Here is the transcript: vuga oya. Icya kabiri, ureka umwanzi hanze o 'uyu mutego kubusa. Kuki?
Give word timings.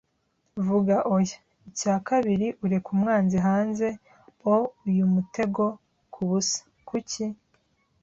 vuga 0.65 0.95
oya. 1.13 1.37
Icya 1.69 1.95
kabiri, 2.07 2.47
ureka 2.65 2.87
umwanzi 2.95 3.37
hanze 3.47 3.87
o 4.53 4.55
'uyu 4.87 5.05
mutego 5.13 5.63
kubusa. 6.13 6.59
Kuki? 6.87 7.25